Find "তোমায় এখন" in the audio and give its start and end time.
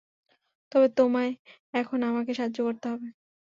0.97-1.99